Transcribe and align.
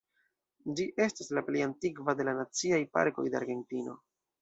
Ĝi 0.79 0.87
estas 1.07 1.29
la 1.39 1.45
plej 1.51 1.63
antikva 1.67 2.17
de 2.23 2.29
la 2.31 2.37
Naciaj 2.43 2.83
Parkoj 2.99 3.31
de 3.33 3.43
Argentino. 3.45 4.01